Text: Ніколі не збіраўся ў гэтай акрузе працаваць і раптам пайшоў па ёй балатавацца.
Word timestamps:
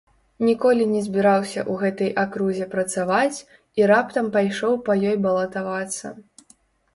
Ніколі 0.47 0.83
не 0.93 1.01
збіраўся 1.07 1.59
ў 1.63 1.73
гэтай 1.81 2.09
акрузе 2.23 2.67
працаваць 2.71 3.37
і 3.81 3.91
раптам 3.93 4.25
пайшоў 4.37 4.73
па 4.89 4.93
ёй 5.13 5.21
балатавацца. 5.29 6.15